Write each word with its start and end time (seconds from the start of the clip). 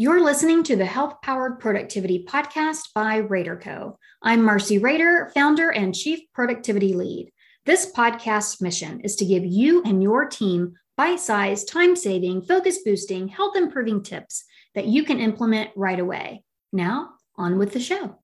You're 0.00 0.22
listening 0.22 0.62
to 0.62 0.76
the 0.76 0.84
Health 0.84 1.22
Powered 1.22 1.58
Productivity 1.58 2.24
Podcast 2.24 2.94
by 2.94 3.20
RaderCo. 3.20 3.96
I'm 4.22 4.44
Marcy 4.44 4.78
Rader, 4.78 5.32
founder 5.34 5.70
and 5.70 5.92
chief 5.92 6.20
productivity 6.32 6.92
lead. 6.92 7.32
This 7.66 7.90
podcast's 7.90 8.60
mission 8.60 9.00
is 9.00 9.16
to 9.16 9.24
give 9.24 9.44
you 9.44 9.82
and 9.82 10.00
your 10.00 10.26
team 10.26 10.74
bite 10.96 11.18
sized, 11.18 11.66
time 11.66 11.96
saving, 11.96 12.42
focus 12.42 12.78
boosting, 12.84 13.26
health 13.26 13.56
improving 13.56 14.04
tips 14.04 14.44
that 14.76 14.86
you 14.86 15.02
can 15.02 15.18
implement 15.18 15.70
right 15.74 15.98
away. 15.98 16.44
Now, 16.72 17.14
on 17.34 17.58
with 17.58 17.72
the 17.72 17.80
show. 17.80 18.20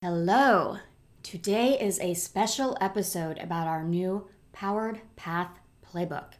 Hello. 0.00 0.78
Today 1.22 1.78
is 1.78 2.00
a 2.00 2.14
special 2.14 2.74
episode 2.80 3.36
about 3.36 3.68
our 3.68 3.84
new 3.84 4.28
Powered 4.54 5.02
Path 5.14 5.58
Playbook. 5.84 6.32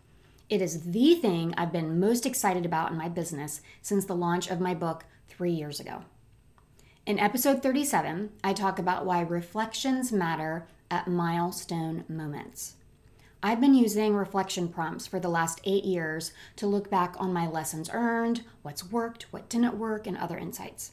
It 0.48 0.62
is 0.62 0.92
the 0.92 1.14
thing 1.14 1.52
I've 1.58 1.72
been 1.72 2.00
most 2.00 2.24
excited 2.24 2.64
about 2.64 2.90
in 2.90 2.96
my 2.96 3.10
business 3.10 3.60
since 3.82 4.06
the 4.06 4.16
launch 4.16 4.48
of 4.48 4.60
my 4.60 4.72
book 4.72 5.04
three 5.28 5.52
years 5.52 5.78
ago. 5.78 6.04
In 7.04 7.18
episode 7.18 7.62
37, 7.62 8.30
I 8.42 8.54
talk 8.54 8.78
about 8.78 9.04
why 9.04 9.20
reflections 9.20 10.10
matter 10.10 10.66
at 10.90 11.06
milestone 11.06 12.04
moments. 12.08 12.76
I've 13.42 13.60
been 13.60 13.74
using 13.74 14.14
reflection 14.14 14.68
prompts 14.68 15.06
for 15.06 15.20
the 15.20 15.28
last 15.28 15.60
eight 15.64 15.84
years 15.84 16.32
to 16.56 16.66
look 16.66 16.88
back 16.88 17.14
on 17.18 17.30
my 17.32 17.46
lessons 17.46 17.90
earned, 17.92 18.42
what's 18.62 18.90
worked, 18.90 19.26
what 19.30 19.50
didn't 19.50 19.78
work, 19.78 20.06
and 20.06 20.16
other 20.16 20.38
insights. 20.38 20.92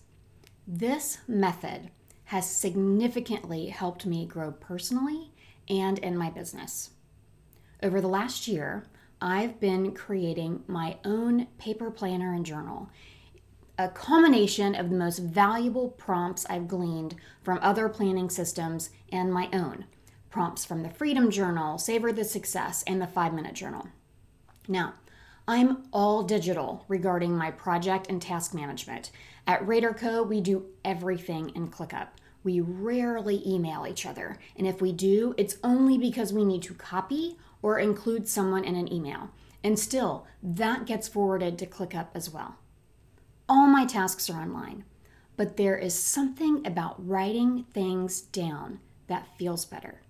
This 0.67 1.19
method 1.29 1.91
has 2.25 2.49
significantly 2.49 3.67
helped 3.67 4.05
me 4.05 4.25
grow 4.25 4.51
personally 4.51 5.31
and 5.69 5.97
in 5.99 6.17
my 6.17 6.29
business. 6.29 6.89
Over 7.81 8.01
the 8.01 8.07
last 8.07 8.47
year, 8.47 8.83
I've 9.21 9.59
been 9.59 9.93
creating 9.93 10.63
my 10.67 10.97
own 11.05 11.47
paper 11.57 11.89
planner 11.89 12.33
and 12.33 12.45
journal, 12.45 12.89
a 13.77 13.89
culmination 13.89 14.75
of 14.75 14.89
the 14.89 14.95
most 14.95 15.19
valuable 15.19 15.89
prompts 15.89 16.45
I've 16.49 16.67
gleaned 16.67 17.15
from 17.43 17.59
other 17.61 17.89
planning 17.89 18.29
systems 18.29 18.89
and 19.11 19.33
my 19.33 19.49
own 19.53 19.85
prompts 20.29 20.65
from 20.65 20.83
the 20.83 20.89
Freedom 20.89 21.31
Journal, 21.31 21.77
Savor 21.77 22.11
the 22.11 22.25
Success, 22.25 22.83
and 22.85 23.01
the 23.01 23.07
Five 23.07 23.33
Minute 23.33 23.53
Journal. 23.53 23.87
Now, 24.67 24.95
I'm 25.47 25.83
all 25.93 26.23
digital 26.23 26.83
regarding 26.89 27.37
my 27.37 27.51
project 27.51 28.07
and 28.09 28.21
task 28.21 28.53
management. 28.53 29.11
At 29.47 29.65
RaderCo, 29.65 30.27
we 30.27 30.41
do 30.41 30.65
everything 30.83 31.51
in 31.55 31.69
ClickUp. 31.69 32.07
We 32.43 32.59
rarely 32.59 33.47
email 33.47 33.87
each 33.87 34.05
other, 34.05 34.37
and 34.57 34.67
if 34.67 34.81
we 34.81 34.91
do, 34.91 35.33
it's 35.37 35.55
only 35.63 35.97
because 35.97 36.33
we 36.33 36.43
need 36.43 36.63
to 36.63 36.73
copy 36.73 37.37
or 37.65 37.79
include 37.79 38.27
someone 38.27 38.63
in 38.63 38.75
an 38.75 38.93
email. 38.93 39.31
And 39.63 39.79
still, 39.79 40.27
that 40.43 40.85
gets 40.85 41.07
forwarded 41.07 41.57
to 41.57 41.65
ClickUp 41.65 42.09
as 42.13 42.29
well. 42.29 42.57
All 43.49 43.65
my 43.65 43.87
tasks 43.87 44.29
are 44.29 44.39
online, 44.39 44.83
but 45.35 45.57
there 45.57 45.75
is 45.75 45.95
something 45.95 46.61
about 46.67 47.03
writing 47.03 47.65
things 47.73 48.21
down 48.21 48.81
that 49.07 49.35
feels 49.39 49.65
better. 49.65 50.01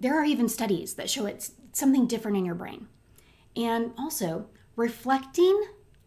There 0.00 0.20
are 0.20 0.24
even 0.24 0.48
studies 0.48 0.94
that 0.94 1.08
show 1.08 1.24
it's 1.26 1.52
something 1.72 2.08
different 2.08 2.36
in 2.36 2.44
your 2.44 2.56
brain. 2.56 2.88
And 3.54 3.92
also, 3.96 4.46
reflecting 4.74 5.66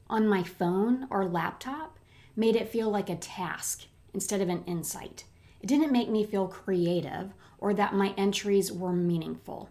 on 0.09 0.27
my 0.27 0.43
phone 0.43 1.07
or 1.09 1.23
laptop 1.23 1.99
made 2.35 2.57
it 2.57 2.67
feel 2.67 2.89
like 2.89 3.09
a 3.09 3.15
task 3.15 3.83
instead 4.13 4.41
of 4.41 4.49
an 4.49 4.65
insight. 4.65 5.23
It 5.61 5.67
didn't 5.67 5.93
make 5.93 6.09
me 6.09 6.25
feel 6.25 6.49
creative 6.49 7.31
or 7.59 7.73
that 7.75 7.95
my 7.95 8.13
entries 8.17 8.73
were 8.73 8.91
meaningful. 8.91 9.69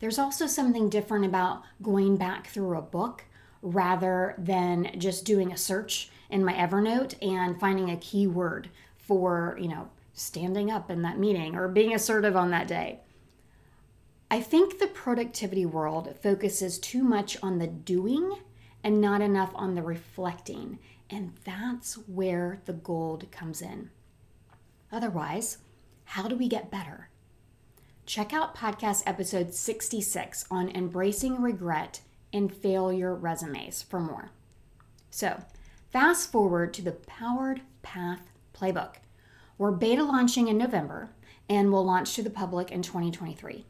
There's 0.00 0.18
also 0.18 0.46
something 0.46 0.88
different 0.88 1.26
about 1.26 1.62
going 1.82 2.16
back 2.16 2.48
through 2.48 2.76
a 2.76 2.82
book 2.82 3.24
rather 3.62 4.34
than 4.38 4.98
just 4.98 5.26
doing 5.26 5.52
a 5.52 5.56
search 5.56 6.10
in 6.30 6.44
my 6.44 6.54
Evernote 6.54 7.14
and 7.22 7.60
finding 7.60 7.90
a 7.90 7.96
keyword 7.96 8.70
for, 8.96 9.58
you 9.60 9.68
know, 9.68 9.90
standing 10.14 10.70
up 10.70 10.90
in 10.90 11.02
that 11.02 11.18
meeting 11.18 11.54
or 11.54 11.68
being 11.68 11.94
assertive 11.94 12.34
on 12.34 12.50
that 12.50 12.66
day. 12.66 13.00
I 14.30 14.40
think 14.40 14.78
the 14.78 14.86
productivity 14.86 15.66
world 15.66 16.16
focuses 16.22 16.78
too 16.78 17.02
much 17.02 17.36
on 17.42 17.58
the 17.58 17.66
doing 17.66 18.38
and 18.82 19.00
not 19.00 19.20
enough 19.20 19.50
on 19.54 19.74
the 19.74 19.82
reflecting. 19.82 20.78
And 21.10 21.32
that's 21.44 21.94
where 22.08 22.60
the 22.64 22.72
gold 22.72 23.30
comes 23.32 23.60
in. 23.60 23.90
Otherwise, 24.92 25.58
how 26.04 26.28
do 26.28 26.36
we 26.36 26.48
get 26.48 26.70
better? 26.70 27.10
Check 28.10 28.32
out 28.32 28.56
podcast 28.56 29.04
episode 29.06 29.54
66 29.54 30.44
on 30.50 30.68
embracing 30.70 31.40
regret 31.40 32.00
and 32.32 32.52
failure 32.52 33.14
resumes 33.14 33.82
for 33.82 34.00
more. 34.00 34.32
So, 35.12 35.44
fast 35.92 36.32
forward 36.32 36.74
to 36.74 36.82
the 36.82 36.90
Powered 36.90 37.60
Path 37.82 38.32
Playbook. 38.52 38.96
We're 39.58 39.70
beta 39.70 40.02
launching 40.02 40.48
in 40.48 40.58
November 40.58 41.10
and 41.48 41.70
will 41.70 41.84
launch 41.84 42.16
to 42.16 42.22
the 42.24 42.30
public 42.30 42.72
in 42.72 42.82
2023. 42.82 43.64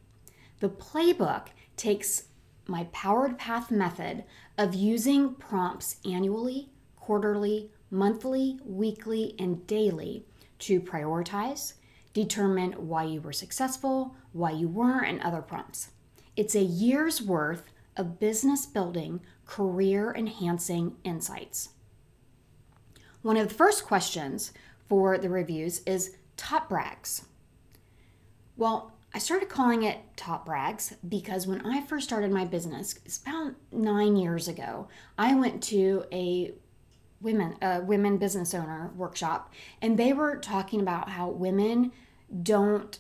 The 0.61 0.71
playbook 0.71 1.49
takes 1.77 2.25
my 2.67 2.85
Powered 2.93 3.37
Path 3.37 3.71
method 3.71 4.25
of 4.57 4.75
using 4.75 5.35
prompts 5.35 5.97
annually, 6.03 6.71
quarterly, 6.97 7.73
monthly, 7.91 8.59
weekly, 8.65 9.35
and 9.39 9.67
daily 9.67 10.25
to 10.61 10.81
prioritize, 10.81 11.75
determine 12.13 12.73
why 12.73 13.05
you 13.05 13.21
were 13.21 13.33
successful, 13.33 14.17
why 14.33 14.51
you 14.51 14.69
weren't, 14.69 15.09
and 15.09 15.21
other 15.21 15.43
prompts. 15.43 15.91
It's 16.37 16.55
a 16.55 16.63
year's 16.63 17.23
worth 17.23 17.63
of 17.97 18.19
business 18.19 18.67
building, 18.67 19.21
career 19.47 20.15
enhancing 20.17 20.97
insights. 21.05 21.71
One 23.23 23.37
of 23.37 23.49
the 23.49 23.55
first 23.55 23.85
questions 23.85 24.53
for 24.89 25.19
the 25.19 25.29
reviews 25.29 25.81
is 25.87 26.17
top 26.37 26.69
brags. 26.69 27.27
Well, 28.57 28.93
I 29.13 29.19
started 29.19 29.49
calling 29.49 29.83
it 29.83 29.99
Top 30.17 30.47
Brags 30.47 30.95
because 31.09 31.47
when 31.47 31.67
I 31.67 31.81
first 31.81 32.07
started 32.07 32.31
my 32.31 32.45
business, 32.45 32.95
it's 33.05 33.19
about 33.19 33.55
nine 33.73 34.15
years 34.17 34.47
ago, 34.47 34.87
I 35.19 35.35
went 35.35 35.63
to 35.65 36.05
a 36.13 36.53
women 37.21 37.57
a 37.61 37.81
women 37.81 38.17
business 38.17 38.55
owner 38.55 38.91
workshop 38.97 39.53
and 39.83 39.99
they 39.99 40.13
were 40.13 40.37
talking 40.37 40.81
about 40.81 41.11
how 41.11 41.29
women 41.29 41.93
don't 42.43 42.99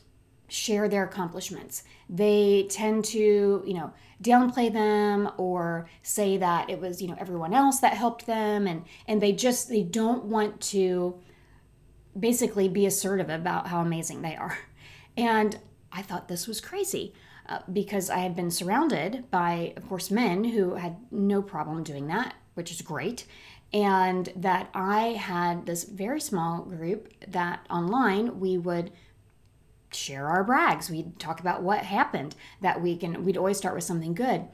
share 0.50 0.88
their 0.88 1.04
accomplishments. 1.04 1.84
They 2.08 2.66
tend 2.69 3.04
to, 3.06 3.62
you 3.64 3.75
know, 3.75 3.92
downplay 4.22 4.72
them 4.72 5.31
or 5.38 5.88
say 6.03 6.36
that 6.38 6.69
it 6.69 6.81
was, 6.81 7.00
you 7.00 7.08
know, 7.08 7.16
everyone 7.19 7.54
else 7.54 7.78
that 7.81 7.94
helped 7.94 8.26
them 8.26 8.66
and 8.66 8.84
and 9.06 9.22
they 9.22 9.32
just 9.32 9.69
they 9.69 9.82
don't 9.82 10.25
want 10.25 10.60
to 10.62 11.19
basically 12.19 12.69
be 12.69 12.87
assertive 12.87 13.31
about 13.31 13.69
how 13.69 13.81
amazing 13.81 14.22
they 14.22 14.37
are. 14.37 14.58
And 15.16 15.58
I 15.92 16.02
thought 16.02 16.28
this 16.28 16.47
was 16.47 16.60
crazy. 16.60 17.14
Uh, 17.48 17.58
because 17.72 18.10
I 18.10 18.19
had 18.19 18.37
been 18.37 18.52
surrounded 18.52 19.28
by, 19.28 19.72
of 19.76 19.88
course, 19.88 20.08
men 20.08 20.44
who 20.44 20.76
had 20.76 20.97
no 21.10 21.42
problem 21.42 21.82
doing 21.82 22.06
that, 22.06 22.34
which 22.54 22.70
is 22.70 22.81
great 22.81 23.26
and 23.72 24.32
that 24.36 24.70
I 24.75 25.12
had 25.12 25.66
this 25.66 25.84
very 25.84 26.20
small 26.20 26.62
group 26.62 27.12
that 27.28 27.64
online 27.70 28.41
we 28.41 28.58
would 28.58 28.91
share 29.92 30.28
our 30.28 30.44
brags. 30.44 30.91
We'd 30.91 31.19
talk 31.19 31.41
about 31.41 31.62
what 31.62 31.81
happened 31.81 32.34
that 32.60 32.82
week 32.82 33.03
and 33.03 33.25
we'd 33.25 33.36
always 33.36 33.58
start 33.58 33.75
with 33.75 33.84
something 33.84 34.14
good. 34.14 34.48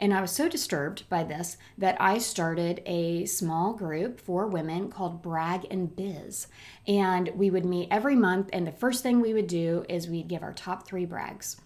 And 0.00 0.12
I 0.12 0.20
was 0.20 0.32
so 0.32 0.48
disturbed 0.48 1.08
by 1.08 1.22
this 1.22 1.56
that 1.78 1.96
I 2.00 2.18
started 2.18 2.82
a 2.86 3.24
small 3.26 3.72
group 3.72 4.18
for 4.18 4.48
women 4.48 4.90
called 4.90 5.22
Brag 5.22 5.64
and 5.70 5.94
Biz. 5.94 6.48
And 6.88 7.30
we 7.36 7.50
would 7.50 7.64
meet 7.64 7.86
every 7.88 8.16
month, 8.16 8.50
and 8.52 8.66
the 8.66 8.72
first 8.72 9.04
thing 9.04 9.20
we 9.20 9.32
would 9.32 9.46
do 9.46 9.84
is 9.88 10.08
we'd 10.08 10.26
give 10.26 10.42
our 10.42 10.52
top 10.52 10.88
three 10.88 11.04
brags. 11.04 11.60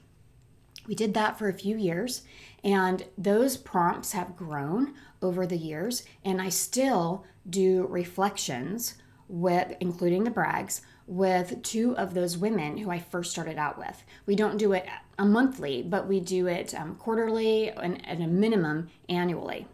We 0.86 0.94
did 0.94 1.14
that 1.14 1.38
for 1.38 1.48
a 1.48 1.52
few 1.52 1.76
years, 1.76 2.22
and 2.62 3.04
those 3.18 3.56
prompts 3.56 4.12
have 4.12 4.36
grown 4.36 4.94
over 5.20 5.46
the 5.46 5.56
years. 5.56 6.04
And 6.24 6.40
I 6.40 6.48
still 6.48 7.24
do 7.48 7.86
reflections 7.88 8.94
with, 9.28 9.74
including 9.80 10.24
the 10.24 10.30
brags, 10.30 10.82
with 11.06 11.62
two 11.62 11.96
of 11.96 12.14
those 12.14 12.36
women 12.36 12.78
who 12.78 12.90
I 12.90 12.98
first 12.98 13.30
started 13.30 13.58
out 13.58 13.78
with. 13.78 14.02
We 14.26 14.34
don't 14.34 14.58
do 14.58 14.72
it 14.72 14.86
a 15.18 15.24
monthly, 15.24 15.82
but 15.82 16.08
we 16.08 16.20
do 16.20 16.46
it 16.46 16.74
um, 16.74 16.96
quarterly 16.96 17.70
and 17.70 18.06
at 18.06 18.20
a 18.20 18.26
minimum 18.26 18.90
annually. 19.08 19.66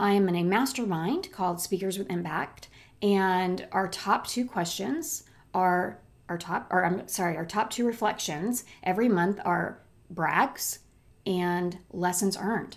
I 0.00 0.12
am 0.12 0.28
in 0.28 0.34
a 0.34 0.42
mastermind 0.42 1.30
called 1.30 1.60
Speakers 1.60 1.98
with 1.98 2.10
Impact, 2.10 2.68
and 3.00 3.66
our 3.70 3.86
top 3.86 4.26
two 4.26 4.44
questions 4.44 5.24
are 5.52 6.00
our 6.28 6.38
top, 6.38 6.66
or 6.70 6.84
I'm 6.84 7.06
sorry, 7.06 7.36
our 7.36 7.44
top 7.44 7.70
two 7.70 7.86
reflections 7.86 8.64
every 8.82 9.08
month 9.08 9.40
are 9.44 9.78
brags 10.14 10.80
and 11.26 11.78
lessons 11.92 12.36
earned. 12.36 12.76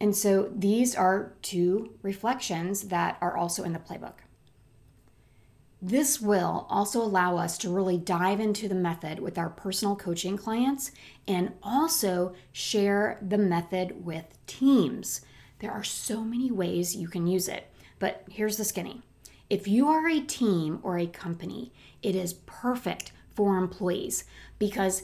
And 0.00 0.14
so 0.14 0.50
these 0.54 0.94
are 0.94 1.34
two 1.42 1.94
reflections 2.02 2.88
that 2.88 3.18
are 3.20 3.36
also 3.36 3.64
in 3.64 3.72
the 3.72 3.78
playbook. 3.78 4.20
This 5.80 6.20
will 6.20 6.66
also 6.68 7.00
allow 7.00 7.36
us 7.36 7.56
to 7.58 7.70
really 7.70 7.98
dive 7.98 8.40
into 8.40 8.68
the 8.68 8.74
method 8.74 9.20
with 9.20 9.38
our 9.38 9.48
personal 9.48 9.94
coaching 9.94 10.36
clients 10.36 10.90
and 11.28 11.52
also 11.62 12.34
share 12.52 13.18
the 13.22 13.38
method 13.38 14.04
with 14.04 14.24
teams 14.46 15.20
There 15.60 15.72
are 15.72 15.84
so 15.84 16.22
many 16.22 16.50
ways 16.50 16.94
you 16.94 17.08
can 17.08 17.26
use 17.26 17.48
it, 17.48 17.68
but 17.98 18.24
here's 18.30 18.56
the 18.56 18.64
skinny. 18.64 19.02
If 19.50 19.66
you 19.66 19.88
are 19.88 20.08
a 20.08 20.20
team 20.20 20.78
or 20.82 20.98
a 20.98 21.06
company, 21.06 21.72
it 22.02 22.14
is 22.14 22.34
perfect 22.46 23.12
for 23.34 23.56
employees 23.56 24.24
because 24.58 25.02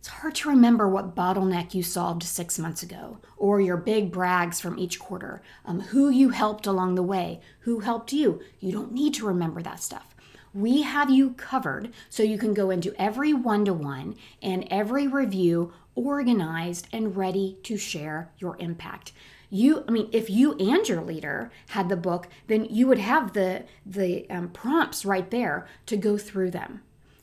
it's 0.00 0.08
hard 0.08 0.34
to 0.36 0.48
remember 0.48 0.88
what 0.88 1.14
bottleneck 1.14 1.74
you 1.74 1.82
solved 1.82 2.22
six 2.22 2.58
months 2.58 2.82
ago, 2.82 3.18
or 3.36 3.60
your 3.60 3.76
big 3.76 4.10
brags 4.10 4.58
from 4.58 4.78
each 4.78 4.98
quarter, 4.98 5.42
um, 5.66 5.80
who 5.80 6.08
you 6.08 6.30
helped 6.30 6.66
along 6.66 6.94
the 6.94 7.02
way, 7.02 7.42
who 7.60 7.80
helped 7.80 8.10
you. 8.10 8.40
You 8.60 8.72
don't 8.72 8.92
need 8.92 9.12
to 9.14 9.26
remember 9.26 9.60
that 9.60 9.82
stuff. 9.82 10.16
We 10.54 10.80
have 10.80 11.10
you 11.10 11.32
covered 11.32 11.92
so 12.08 12.22
you 12.22 12.38
can 12.38 12.54
go 12.54 12.70
into 12.70 12.94
every 12.98 13.34
one 13.34 13.66
to 13.66 13.74
one 13.74 14.16
and 14.40 14.66
every 14.70 15.06
review 15.06 15.74
organized 15.94 16.88
and 16.94 17.14
ready 17.14 17.58
to 17.64 17.76
share 17.76 18.30
your 18.38 18.56
impact 18.58 19.12
you 19.52 19.84
i 19.88 19.90
mean 19.90 20.08
if 20.12 20.30
you 20.30 20.54
and 20.54 20.88
your 20.88 21.02
leader 21.02 21.50
had 21.70 21.88
the 21.88 21.96
book 21.96 22.28
then 22.46 22.64
you 22.66 22.86
would 22.86 22.98
have 22.98 23.32
the 23.32 23.64
the 23.84 24.28
um, 24.30 24.48
prompts 24.48 25.04
right 25.04 25.32
there 25.32 25.66
to 25.86 25.96
go 25.96 26.16
through 26.16 26.50
them 26.52 26.80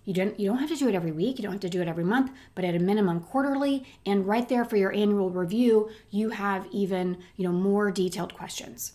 you 0.08 0.14
don't 0.14 0.40
you 0.40 0.48
don't 0.48 0.60
have 0.60 0.70
to 0.70 0.76
do 0.78 0.88
it 0.88 0.96
every 0.96 1.12
week, 1.12 1.38
you 1.38 1.44
don't 1.44 1.52
have 1.52 1.60
to 1.60 1.70
do 1.70 1.82
it 1.82 1.88
every 1.90 2.06
month, 2.06 2.32
but 2.56 2.64
at 2.64 2.74
a 2.74 2.80
minimum 2.80 3.20
quarterly 3.20 3.86
and 4.06 4.26
right 4.26 4.48
there 4.48 4.64
for 4.64 4.78
your 4.78 4.94
annual 4.94 5.30
review, 5.30 5.90
you 6.10 6.30
have 6.30 6.66
even, 6.72 7.18
you 7.36 7.44
know, 7.44 7.52
more 7.52 7.92
detailed 7.92 8.34
questions. 8.34 8.94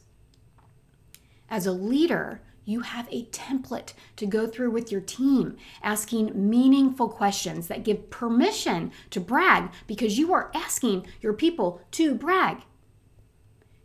As 1.51 1.67
a 1.67 1.73
leader, 1.73 2.41
you 2.65 2.81
have 2.81 3.09
a 3.11 3.27
template 3.27 3.93
to 4.17 4.25
go 4.25 4.47
through 4.47 4.71
with 4.71 4.91
your 4.91 5.03
team, 5.03 5.59
asking 5.83 6.49
meaningful 6.49 7.11
questions 7.11 7.67
that 7.67 7.85
give 7.85 8.09
permission 8.09 8.91
to 9.11 9.21
brag 9.21 9.71
because 9.87 10.17
you 10.17 10.33
are 10.33 10.51
asking 10.55 11.07
your 11.21 11.35
people 11.35 11.83
to 11.91 12.15
brag. 12.15 12.63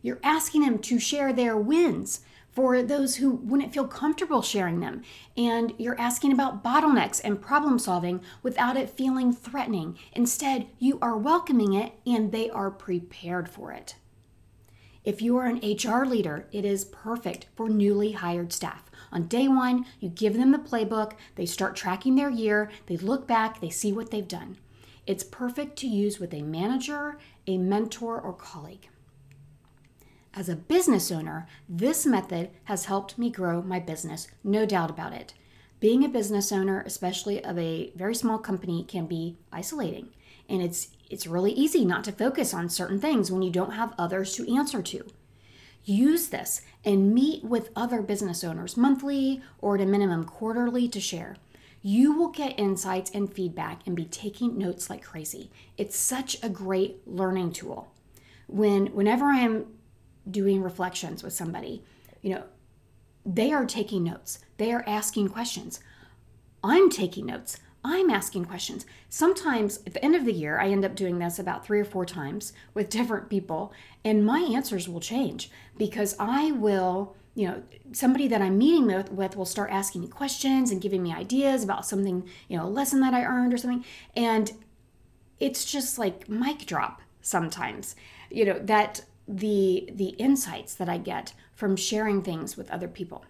You're 0.01 0.21
asking 0.23 0.61
them 0.61 0.79
to 0.79 0.97
share 0.97 1.33
their 1.33 1.57
wins 1.57 2.21
for 2.57 2.81
those 2.81 3.17
who 3.17 3.29
wouldn't 3.29 3.71
feel 3.71 3.85
comfortable 3.85 4.41
sharing 4.41 4.79
them. 4.79 5.03
And 5.37 5.75
you're 5.77 6.01
asking 6.01 6.31
about 6.31 6.63
bottlenecks 6.63 7.21
and 7.23 7.39
problem 7.39 7.77
solving 7.77 8.19
without 8.41 8.75
it 8.75 8.89
feeling 8.89 9.31
threatening. 9.31 9.95
Instead, 10.13 10.65
you 10.79 10.97
are 10.99 11.15
welcoming 11.15 11.73
it 11.73 11.93
and 12.03 12.31
they 12.31 12.49
are 12.49 12.71
prepared 12.71 13.47
for 13.47 13.71
it. 13.73 13.93
If 15.05 15.21
you 15.21 15.37
are 15.37 15.45
an 15.45 15.57
HR 15.57 16.03
leader, 16.03 16.47
it 16.51 16.65
is 16.65 16.85
perfect 16.85 17.45
for 17.55 17.69
newly 17.69 18.13
hired 18.13 18.51
staff. 18.51 18.89
On 19.11 19.27
day 19.27 19.47
one, 19.47 19.85
you 19.99 20.09
give 20.09 20.33
them 20.33 20.51
the 20.51 20.57
playbook, 20.57 21.11
they 21.35 21.45
start 21.45 21.75
tracking 21.75 22.15
their 22.15 22.31
year, 22.31 22.71
they 22.87 22.97
look 22.97 23.27
back, 23.27 23.61
they 23.61 23.69
see 23.69 23.93
what 23.93 24.09
they've 24.09 24.27
done. 24.27 24.57
It's 25.05 25.23
perfect 25.23 25.77
to 25.77 25.87
use 25.87 26.19
with 26.19 26.33
a 26.33 26.41
manager, 26.41 27.19
a 27.45 27.59
mentor, 27.59 28.19
or 28.19 28.33
colleague. 28.33 28.89
As 30.37 30.49
a 30.49 30.55
business 30.55 31.11
owner, 31.11 31.47
this 31.67 32.05
method 32.05 32.51
has 32.65 32.85
helped 32.85 33.17
me 33.17 33.31
grow 33.31 33.63
my 33.63 33.79
business, 33.79 34.27
no 34.43 34.67
doubt 34.67 34.91
about 34.91 35.11
it. 35.11 35.33
Being 35.79 36.05
a 36.05 36.09
business 36.09 36.51
owner, 36.51 36.83
especially 36.85 37.43
of 37.43 37.57
a 37.57 37.91
very 37.95 38.13
small 38.13 38.37
company, 38.37 38.83
can 38.83 39.07
be 39.07 39.39
isolating. 39.51 40.09
And 40.47 40.61
it's 40.61 40.89
it's 41.09 41.25
really 41.25 41.53
easy 41.53 41.85
not 41.85 42.03
to 42.03 42.11
focus 42.11 42.53
on 42.53 42.69
certain 42.69 42.99
things 42.99 43.31
when 43.31 43.41
you 43.41 43.49
don't 43.49 43.71
have 43.71 43.95
others 43.97 44.35
to 44.35 44.55
answer 44.55 44.83
to. 44.83 45.07
Use 45.85 46.27
this 46.27 46.61
and 46.85 47.15
meet 47.15 47.43
with 47.43 47.71
other 47.75 48.03
business 48.03 48.43
owners 48.43 48.77
monthly 48.77 49.41
or 49.57 49.73
at 49.73 49.81
a 49.81 49.87
minimum 49.87 50.23
quarterly 50.23 50.87
to 50.89 50.99
share. 50.99 51.37
You 51.81 52.13
will 52.13 52.29
get 52.29 52.59
insights 52.59 53.09
and 53.09 53.33
feedback 53.33 53.81
and 53.87 53.95
be 53.95 54.05
taking 54.05 54.55
notes 54.55 54.87
like 54.87 55.03
crazy. 55.03 55.49
It's 55.79 55.97
such 55.97 56.37
a 56.43 56.49
great 56.49 57.07
learning 57.07 57.53
tool. 57.53 57.91
When 58.45 58.93
whenever 58.93 59.25
I 59.25 59.39
am 59.39 59.65
doing 60.29 60.61
reflections 60.61 61.23
with 61.23 61.33
somebody, 61.33 61.83
you 62.21 62.31
know, 62.31 62.43
they 63.25 63.51
are 63.51 63.65
taking 63.65 64.03
notes, 64.03 64.39
they 64.57 64.71
are 64.71 64.83
asking 64.87 65.29
questions. 65.29 65.79
I'm 66.63 66.89
taking 66.89 67.27
notes. 67.27 67.59
I'm 67.83 68.09
asking 68.09 68.45
questions. 68.45 68.85
Sometimes 69.07 69.79
at 69.85 69.93
the 69.93 70.03
end 70.03 70.15
of 70.15 70.25
the 70.25 70.33
year, 70.33 70.59
I 70.59 70.67
end 70.67 70.83
up 70.83 70.95
doing 70.95 71.19
this 71.19 71.39
about 71.39 71.65
three 71.65 71.79
or 71.79 71.85
four 71.85 72.05
times 72.05 72.51
with 72.73 72.89
different 72.97 73.29
people, 73.29 73.73
and 74.03 74.25
my 74.25 74.39
answers 74.39 74.89
will 74.89 74.99
change 74.99 75.49
because 75.77 76.15
I 76.19 76.51
will, 76.51 77.15
you 77.35 77.47
know, 77.47 77.63
somebody 77.93 78.27
that 78.27 78.41
I'm 78.41 78.57
meeting 78.57 78.87
with, 78.87 79.11
with 79.11 79.37
will 79.37 79.45
start 79.45 79.71
asking 79.71 80.01
me 80.01 80.07
questions 80.07 80.71
and 80.71 80.81
giving 80.81 81.03
me 81.03 81.13
ideas 81.13 81.63
about 81.63 81.85
something, 81.85 82.27
you 82.49 82.57
know, 82.57 82.65
a 82.65 82.67
lesson 82.67 82.99
that 83.01 83.13
I 83.13 83.23
earned 83.23 83.53
or 83.53 83.57
something. 83.57 83.85
And 84.15 84.51
it's 85.39 85.63
just 85.63 85.97
like 85.97 86.27
mic 86.27 86.65
drop 86.65 87.01
sometimes, 87.21 87.95
you 88.29 88.43
know, 88.43 88.59
that 88.59 89.05
the 89.27 89.89
the 89.93 90.09
insights 90.17 90.73
that 90.75 90.89
I 90.89 90.97
get 90.97 91.33
from 91.53 91.75
sharing 91.75 92.21
things 92.21 92.55
with 92.55 92.71
other 92.71 92.87
people. 92.87 93.25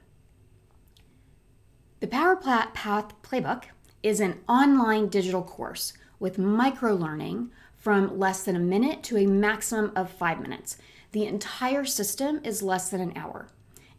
The 1.99 2.07
Power 2.07 2.35
Path 2.35 3.13
Playbook 3.23 3.63
is 4.03 4.19
an 4.19 4.39
online 4.47 5.07
digital 5.07 5.41
course 5.41 5.93
with 6.19 6.37
micro 6.37 6.93
learning 6.93 7.49
from 7.75 8.19
less 8.19 8.43
than 8.43 8.55
a 8.55 8.59
minute 8.59 9.01
to 9.03 9.17
a 9.17 9.25
maximum 9.25 9.91
of 9.95 10.11
5 10.11 10.39
minutes. 10.39 10.77
The 11.11 11.25
entire 11.25 11.85
system 11.85 12.41
is 12.43 12.61
less 12.61 12.89
than 12.89 13.01
an 13.01 13.13
hour. 13.15 13.47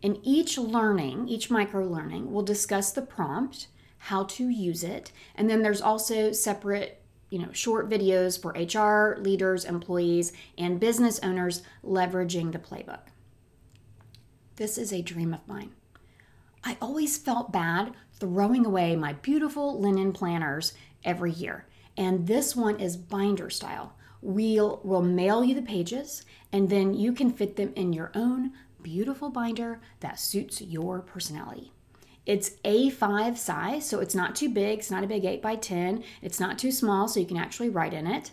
And 0.03 0.19
each 0.23 0.59
learning, 0.59 1.29
each 1.29 1.51
micro 1.51 1.85
learning 1.85 2.33
will 2.33 2.43
discuss 2.43 2.93
the 2.93 3.03
prompt, 3.03 3.67
how 3.99 4.25
to 4.25 4.49
use 4.49 4.85
it, 4.85 5.11
and 5.35 5.51
then 5.51 5.63
there's 5.63 5.81
also 5.81 6.31
separate 6.31 7.03
you 7.31 7.39
know, 7.39 7.53
short 7.53 7.89
videos 7.89 8.41
for 8.41 8.53
HR 8.53 9.21
leaders, 9.21 9.65
employees, 9.65 10.33
and 10.57 10.81
business 10.81 11.21
owners 11.23 11.63
leveraging 11.85 12.53
the 12.53 12.59
playbook. 12.59 13.09
This 14.57 14.79
is 14.79 14.93
a 14.93 15.03
dream 15.03 15.35
of 15.35 15.47
mine. 15.47 15.73
I 16.65 16.77
always 16.81 17.17
felt 17.17 17.53
bad 17.53 17.93
throwing 18.15 18.67
away 18.67 18.97
my 18.97 19.13
beautiful 19.13 19.81
linen 19.81 20.13
planners 20.13 20.73
every 21.05 21.33
year, 21.33 21.67
and 21.97 22.27
this 22.27 22.57
one 22.57 22.81
is 22.81 22.97
binder 22.97 23.51
style. 23.51 23.95
We'll, 24.21 24.81
we'll 24.83 25.03
mail 25.03 25.45
you 25.45 25.55
the 25.55 25.63
pages, 25.63 26.25
and 26.53 26.69
then 26.69 26.95
you 26.95 27.13
can 27.13 27.33
fit 27.33 27.57
them 27.57 27.73
in 27.77 27.93
your 27.93 28.11
own 28.15 28.53
beautiful 28.83 29.31
binder 29.31 29.81
that 30.01 30.19
suits 30.19 30.61
your 30.61 31.01
personality. 31.01 31.73
It's 32.29 32.51
A5 32.63 33.39
size, 33.39 33.89
so 33.89 34.01
it's 34.01 34.15
not 34.15 34.37
too 34.37 34.51
big. 34.51 34.81
It's 34.81 34.91
not 34.91 35.03
a 35.03 35.07
big 35.07 35.25
8 35.25 35.41
by 35.41 35.57
10. 35.57 36.05
It's 36.21 36.39
not 36.39 36.59
too 36.59 36.71
small, 36.71 37.09
so 37.09 37.19
you 37.21 37.27
can 37.27 37.39
actually 37.39 37.71
write 37.71 37.95
in 37.95 38.07
it. 38.07 38.33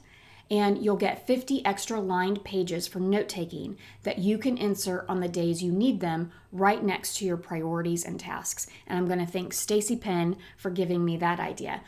And 0.51 0.83
you'll 0.83 0.97
get 0.97 1.25
50 1.25 1.65
extra 1.65 2.01
lined 2.01 2.43
pages 2.43 2.87
for 2.87 2.99
note 2.99 3.29
taking 3.29 3.77
that 4.03 4.19
you 4.19 4.37
can 4.37 4.57
insert 4.57 5.05
on 5.07 5.21
the 5.21 5.29
days 5.29 5.63
you 5.63 5.71
need 5.71 6.01
them 6.01 6.33
right 6.51 6.83
next 6.83 7.17
to 7.17 7.25
your 7.25 7.37
priorities 7.37 8.03
and 8.03 8.19
tasks. 8.19 8.67
And 8.85 8.99
I'm 8.99 9.07
going 9.07 9.25
to 9.25 9.25
thank 9.25 9.53
Stacy 9.53 9.95
Penn 9.95 10.35
for 10.57 10.69
giving 10.69 11.05
me 11.05 11.15
that 11.17 11.39
idea. 11.39 11.79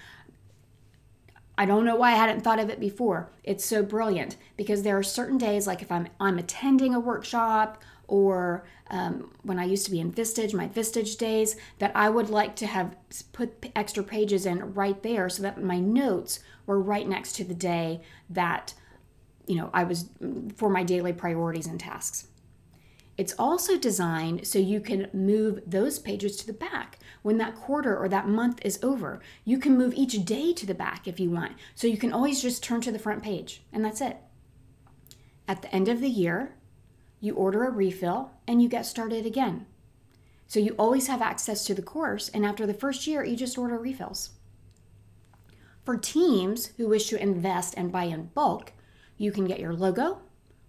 I 1.57 1.65
don't 1.65 1.83
know 1.83 1.97
why 1.97 2.13
I 2.13 2.15
hadn't 2.15 2.41
thought 2.41 2.59
of 2.59 2.69
it 2.69 2.79
before. 2.79 3.29
It's 3.43 3.65
so 3.65 3.83
brilliant 3.83 4.37
because 4.55 4.83
there 4.83 4.97
are 4.97 5.03
certain 5.03 5.37
days, 5.37 5.67
like 5.67 5.81
if 5.81 5.91
I'm 5.91 6.07
I'm 6.19 6.37
attending 6.37 6.93
a 6.95 6.99
workshop 6.99 7.81
or 8.07 8.65
um, 8.89 9.31
when 9.43 9.59
I 9.59 9.65
used 9.65 9.85
to 9.85 9.91
be 9.91 9.99
in 9.99 10.11
Vistage, 10.11 10.53
my 10.53 10.67
Vistage 10.67 11.17
days, 11.17 11.55
that 11.79 11.91
I 11.93 12.09
would 12.09 12.29
like 12.29 12.55
to 12.57 12.67
have 12.67 12.95
put 13.33 13.65
extra 13.75 14.03
pages 14.03 14.45
in 14.45 14.73
right 14.73 15.01
there 15.03 15.29
so 15.29 15.43
that 15.43 15.61
my 15.61 15.79
notes 15.79 16.39
were 16.65 16.79
right 16.79 17.07
next 17.07 17.33
to 17.35 17.43
the 17.43 17.53
day 17.53 18.01
that, 18.29 18.73
you 19.45 19.55
know, 19.55 19.69
I 19.73 19.83
was 19.83 20.09
for 20.55 20.69
my 20.69 20.83
daily 20.83 21.13
priorities 21.13 21.67
and 21.67 21.79
tasks. 21.79 22.27
It's 23.17 23.33
also 23.39 23.77
designed 23.77 24.45
so 24.45 24.59
you 24.59 24.79
can 24.79 25.09
move 25.11 25.61
those 25.65 25.97
pages 25.97 26.37
to 26.37 26.47
the 26.47 26.53
back 26.53 26.99
when 27.23 27.39
that 27.39 27.55
quarter 27.55 27.97
or 27.97 28.07
that 28.07 28.27
month 28.27 28.59
is 28.63 28.79
over. 28.83 29.19
You 29.43 29.57
can 29.57 29.75
move 29.75 29.93
each 29.95 30.23
day 30.23 30.53
to 30.53 30.65
the 30.67 30.75
back 30.75 31.07
if 31.07 31.19
you 31.19 31.31
want. 31.31 31.53
So 31.73 31.87
you 31.87 31.97
can 31.97 32.13
always 32.13 32.41
just 32.41 32.63
turn 32.63 32.79
to 32.81 32.91
the 32.91 32.99
front 32.99 33.23
page, 33.23 33.63
and 33.73 33.83
that's 33.83 34.01
it. 34.01 34.17
At 35.47 35.63
the 35.63 35.73
end 35.73 35.87
of 35.87 35.99
the 35.99 36.09
year, 36.09 36.53
you 37.19 37.33
order 37.33 37.65
a 37.65 37.71
refill, 37.71 38.31
and 38.47 38.61
you 38.61 38.69
get 38.69 38.85
started 38.85 39.25
again. 39.25 39.65
So 40.47 40.59
you 40.59 40.75
always 40.77 41.07
have 41.07 41.21
access 41.21 41.65
to 41.65 41.73
the 41.73 41.81
course, 41.81 42.29
and 42.29 42.45
after 42.45 42.65
the 42.65 42.73
first 42.73 43.07
year, 43.07 43.23
you 43.23 43.35
just 43.35 43.57
order 43.57 43.77
refills. 43.77 44.31
For 45.83 45.97
teams 45.97 46.67
who 46.77 46.87
wish 46.87 47.07
to 47.09 47.21
invest 47.21 47.73
and 47.77 47.91
buy 47.91 48.03
in 48.05 48.31
bulk, 48.33 48.73
you 49.17 49.31
can 49.31 49.45
get 49.45 49.59
your 49.59 49.73
logo 49.73 50.21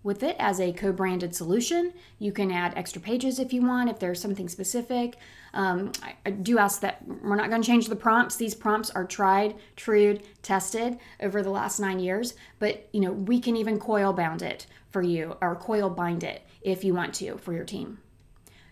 with 0.02 0.22
it 0.22 0.36
as 0.38 0.60
a 0.60 0.72
co 0.72 0.92
branded 0.92 1.34
solution. 1.34 1.92
You 2.18 2.32
can 2.32 2.50
add 2.50 2.74
extra 2.76 3.00
pages 3.00 3.38
if 3.38 3.52
you 3.52 3.62
want, 3.62 3.90
if 3.90 3.98
there's 3.98 4.20
something 4.20 4.48
specific. 4.48 5.16
Um, 5.54 5.92
I, 6.02 6.14
I, 6.26 6.30
do 6.30 6.58
ask 6.58 6.80
that 6.82 7.02
we're 7.06 7.36
not 7.36 7.48
going 7.48 7.62
to 7.62 7.66
change 7.66 7.88
the 7.88 7.96
prompts. 7.96 8.36
These 8.36 8.54
prompts 8.54 8.90
are 8.90 9.04
tried, 9.04 9.54
true, 9.76 10.18
tested 10.42 10.98
over 11.20 11.42
the 11.42 11.50
last 11.50 11.80
nine 11.80 12.00
years, 12.00 12.34
but 12.58 12.88
you 12.92 13.00
know 13.00 13.12
we 13.12 13.40
can 13.40 13.56
even 13.56 13.78
coil 13.78 14.12
bound 14.12 14.42
it 14.42 14.66
for 14.90 15.02
you 15.02 15.36
or 15.40 15.56
coil 15.56 15.90
bind 15.90 16.22
it 16.22 16.42
if 16.62 16.84
you 16.84 16.94
want 16.94 17.14
to 17.14 17.38
for 17.38 17.52
your 17.52 17.64
team. 17.64 17.98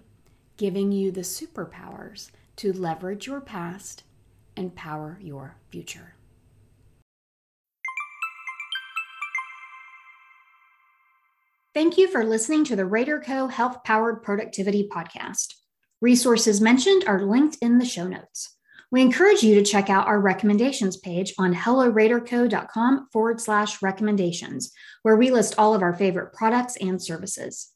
giving 0.57 0.91
you 0.91 1.11
the 1.11 1.21
superpowers 1.21 2.31
to 2.55 2.73
leverage 2.73 3.27
your 3.27 3.41
past 3.41 4.03
and 4.55 4.75
power 4.75 5.19
your 5.21 5.57
future. 5.69 6.15
Thank 11.75 11.97
you 11.97 12.07
for 12.07 12.23
listening 12.23 12.63
to 12.65 12.77
the 12.77 12.85
Rader 12.85 13.19
Co. 13.19 13.47
Health 13.47 13.83
Powered 13.83 14.23
Productivity 14.23 14.87
Podcast. 14.89 15.55
Resources 15.99 16.61
mentioned 16.61 17.03
are 17.05 17.25
linked 17.25 17.57
in 17.61 17.79
the 17.79 17.85
show 17.85 18.07
notes. 18.07 18.55
We 18.93 19.01
encourage 19.01 19.43
you 19.43 19.55
to 19.55 19.69
check 19.69 19.89
out 19.89 20.07
our 20.07 20.21
recommendations 20.21 20.95
page 20.95 21.33
on 21.37 21.53
helloraderco.com 21.53 23.09
forward 23.11 23.41
slash 23.41 23.81
recommendations, 23.81 24.71
where 25.01 25.17
we 25.17 25.31
list 25.31 25.55
all 25.57 25.75
of 25.75 25.81
our 25.81 25.93
favorite 25.93 26.31
products 26.31 26.77
and 26.77 27.01
services. 27.01 27.73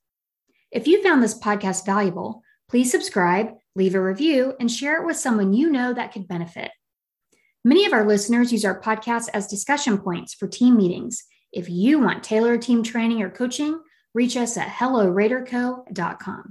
If 0.72 0.88
you 0.88 1.04
found 1.04 1.22
this 1.22 1.38
podcast 1.38 1.86
valuable, 1.86 2.42
please 2.70 2.90
subscribe, 2.90 3.52
leave 3.76 3.96
a 3.96 4.02
review, 4.02 4.54
and 4.62 4.72
share 4.72 5.02
it 5.02 5.06
with 5.06 5.18
someone 5.18 5.52
you 5.52 5.70
know 5.70 5.94
that 5.94 6.14
could 6.14 6.26
benefit. 6.26 6.72
Many 7.66 7.86
of 7.86 7.92
our 7.92 8.08
listeners 8.08 8.54
use 8.54 8.64
our 8.64 8.80
podcast 8.80 9.28
as 9.34 9.48
discussion 9.48 9.98
points 9.98 10.34
for 10.34 10.48
team 10.48 10.78
meetings. 10.78 11.26
If 11.52 11.70
you 11.70 12.00
want 12.00 12.24
tailored 12.24 12.62
team 12.62 12.82
training 12.82 13.22
or 13.22 13.30
coaching, 13.30 13.78
reach 14.14 14.36
us 14.38 14.58
at 14.58 14.68
helloraderco.com. 14.68 16.44